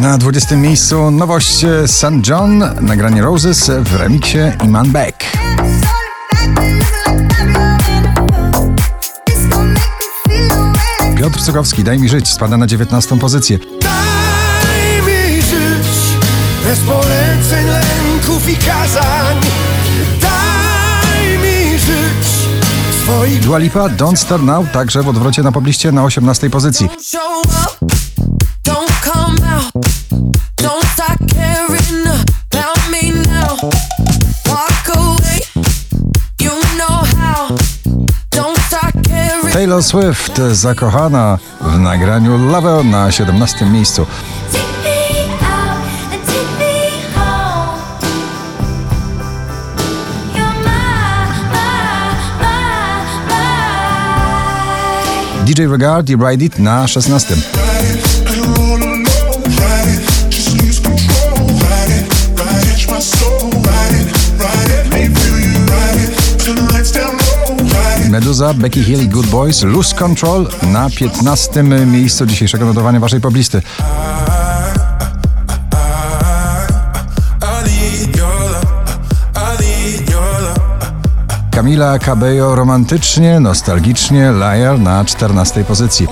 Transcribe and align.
Na 0.00 0.18
20 0.18 0.56
miejscu 0.56 1.10
nowość 1.10 1.66
St. 1.86 2.28
John, 2.28 2.64
nagranie 2.80 3.22
Roses 3.22 3.70
w 3.80 3.96
remiksie 3.96 4.38
Iman 4.64 4.90
Beck. 4.90 5.24
Piotr 11.18 11.42
Cukowski, 11.42 11.84
daj 11.84 11.98
mi 11.98 12.08
żyć, 12.08 12.28
spada 12.28 12.56
na 12.56 12.66
19 12.66 13.18
pozycję. 13.18 13.58
Daj 13.80 15.02
mi 15.06 15.42
żyć 15.42 15.86
bez 16.64 16.80
poleceń, 16.80 17.66
lęków 17.66 18.48
i 18.48 18.56
kazań. 18.56 19.36
Daj 20.20 21.38
mi 21.38 21.78
żyć 21.78 22.28
swoich 23.02 23.40
Dua 23.40 23.58
Lipa, 23.58 23.88
Don't 23.88 24.16
Start 24.16 24.42
Now, 24.42 24.66
także 24.72 25.02
w 25.02 25.08
odwrocie 25.08 25.42
na 25.42 25.52
pobliście 25.52 25.92
na 25.92 26.04
18 26.04 26.50
pozycji. 26.50 26.88
Taylor 39.52 39.82
Swift, 39.82 40.40
zakochana 40.52 41.38
w 41.60 41.78
nagraniu 41.78 42.38
Love 42.38 42.84
na 42.84 43.12
17 43.12 43.66
miejscu. 43.66 44.06
DJ 55.44 55.66
Regard 55.66 56.10
i 56.10 56.16
Ride 56.16 56.44
It 56.44 56.58
na 56.58 56.88
16. 56.88 57.69
Meduza, 68.20 68.54
Becky 68.54 68.82
Hill 68.82 69.02
i 69.02 69.08
Good 69.08 69.26
Boys, 69.26 69.62
Lose 69.62 69.94
Control 69.94 70.48
na 70.62 70.90
15 70.90 71.62
miejscu 71.62 72.26
dzisiejszego 72.26 72.64
notowania 72.64 73.00
waszej 73.00 73.20
poblisty. 73.20 73.62
Camila 81.50 81.98
Cabello 81.98 82.54
romantycznie, 82.54 83.40
nostalgicznie, 83.40 84.32
Liar 84.32 84.78
na 84.78 85.04
14 85.04 85.64
pozycji. 85.64 86.08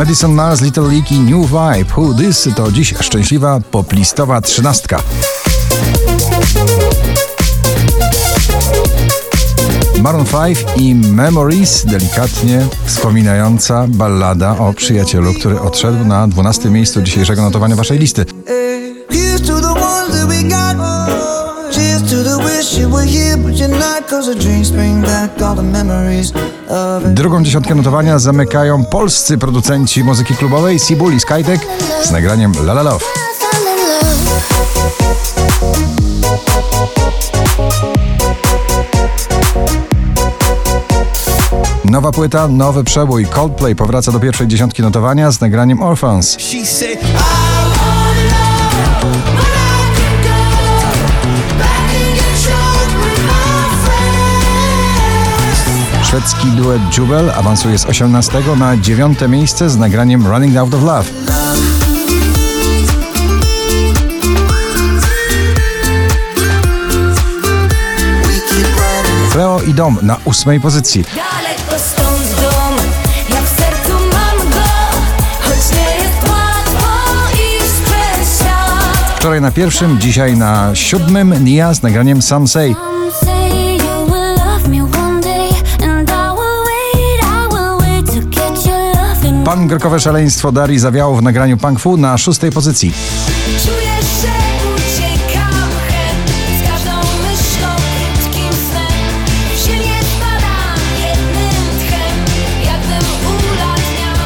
Madison 0.00 0.32
Mars, 0.32 0.62
Little 0.62 0.88
Leaky, 0.88 1.18
New 1.18 1.46
Vibe, 1.46 1.94
Who 1.96 2.14
This 2.14 2.48
to 2.56 2.72
dziś 2.72 2.94
szczęśliwa 3.00 3.60
poplistowa 3.70 4.40
trzynastka. 4.40 5.02
Maroon 10.02 10.24
5 10.26 10.64
i 10.76 10.94
Memories, 10.94 11.86
delikatnie 11.86 12.66
wspominająca 12.84 13.86
ballada 13.88 14.58
o 14.58 14.72
przyjacielu, 14.72 15.34
który 15.34 15.60
odszedł 15.60 16.04
na 16.04 16.28
12 16.28 16.70
miejscu 16.70 17.02
dzisiejszego 17.02 17.42
notowania 17.42 17.76
waszej 17.76 17.98
listy. 17.98 18.24
Cheers 21.90 22.10
to 22.10 22.22
the 22.22 22.38
wish 22.44 22.78
you 22.78 22.88
were 22.88 23.06
here, 23.06 23.36
but 23.36 23.58
you're 23.58 23.68
not. 23.68 24.08
Cause 24.08 24.34
the 24.34 24.40
dreams 24.40 24.70
bring 24.70 25.02
back 25.02 25.42
all 25.42 25.56
the 25.56 25.62
memories. 25.62 26.32
Drugą 27.14 27.42
dziesiątkę 27.42 27.74
notowania 27.74 28.18
zamykają 28.18 28.84
polscy 28.84 29.38
producenci 29.38 30.04
muzyki 30.04 30.34
klubowej 30.34 30.78
Sibul 30.78 31.14
i 31.14 31.20
Skytek 31.20 31.60
z 32.02 32.10
nagraniem 32.10 32.52
La 32.52 32.72
La 32.72 32.82
love. 32.82 33.04
Nowa 41.84 42.12
płyta, 42.12 42.48
nowy 42.48 42.84
przebój. 42.84 43.26
Coldplay 43.26 43.76
powraca 43.76 44.12
do 44.12 44.20
pierwszej 44.20 44.48
dziesiątki 44.48 44.82
notowania 44.82 45.30
z 45.30 45.40
nagraniem 45.40 45.82
Orphans. 45.82 46.36
Szwedzki 56.10 56.46
duet 56.46 56.98
Jubel 56.98 57.30
awansuje 57.30 57.78
z 57.78 57.86
18 57.86 58.42
na 58.56 58.76
9 58.76 59.18
miejsce 59.28 59.70
z 59.70 59.76
nagraniem 59.76 60.26
Running 60.26 60.56
Out 60.56 60.74
of 60.74 60.82
Love. 60.82 61.04
Cleo 69.32 69.60
i 69.60 69.74
Dom 69.74 69.98
na 70.02 70.16
ósmej 70.24 70.60
pozycji. 70.60 71.04
Wczoraj 79.16 79.40
na 79.40 79.50
pierwszym, 79.50 80.00
dzisiaj 80.00 80.36
na 80.36 80.70
siódmym 80.74 81.44
Nia 81.44 81.74
z 81.74 81.82
nagraniem. 81.82 82.22
Some 82.22 82.48
say 82.48 82.89
Pangrokowe 89.50 90.00
szaleństwo 90.00 90.52
Darii 90.52 90.78
zawiało 90.78 91.16
w 91.16 91.22
nagraniu 91.22 91.56
Punk 91.56 91.80
Fu 91.80 91.96
na 91.96 92.18
szóstej 92.18 92.50
pozycji. 92.50 92.92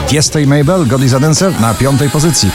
Tiesto 0.07 0.39
i 0.39 0.47
Mabel, 0.47 0.87
God 0.87 1.03
is 1.03 1.15
a 1.15 1.21
Dancer 1.21 1.61
na 1.61 1.75
piątej 1.75 2.11
pozycji. 2.11 2.51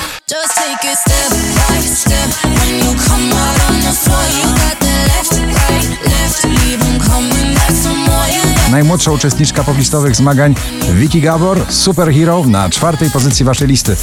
Najmłodsza 8.90 9.12
uczestniczka 9.12 9.64
poplistowych 9.64 10.16
zmagań 10.16 10.56
Vicky 10.94 11.22
Gabor, 11.22 11.66
Superhero 11.70 12.44
na 12.46 12.70
czwartej 12.70 13.12
pozycji 13.12 13.46
waszej 13.46 13.68
listy. 13.68 13.96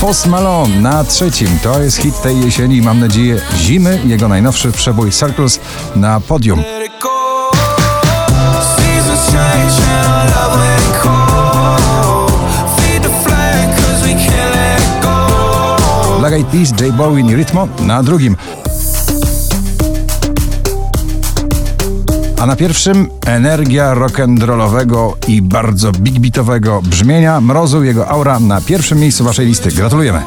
Post 0.00 0.26
Malone 0.26 0.80
na 0.80 1.04
trzecim. 1.04 1.58
To 1.62 1.82
jest 1.82 1.96
hit 1.96 2.22
tej 2.22 2.40
jesieni 2.40 2.76
i 2.76 2.82
mam 2.82 3.00
nadzieję 3.00 3.40
zimy. 3.56 4.00
Jego 4.04 4.28
najnowszy 4.28 4.72
przebój 4.72 5.10
Circles 5.10 5.60
na 5.96 6.20
podium. 6.20 6.62
Black 16.32 16.44
Eyed 16.44 16.52
Peas, 16.52 16.80
J 16.80 16.92
Balvin 16.92 17.28
i 17.28 17.36
Rytmo 17.36 17.68
na 17.80 18.02
drugim. 18.02 18.36
A 22.40 22.46
na 22.46 22.56
pierwszym 22.56 23.08
energia 23.26 23.94
rock'n'rollowego 23.94 25.12
i 25.28 25.42
bardzo 25.42 25.92
big 25.92 26.18
beatowego 26.18 26.82
brzmienia 26.82 27.40
Mrozu, 27.40 27.84
jego 27.84 28.08
aura 28.08 28.40
na 28.40 28.60
pierwszym 28.60 28.98
miejscu 28.98 29.24
waszej 29.24 29.46
listy. 29.46 29.72
Gratulujemy. 29.72 30.22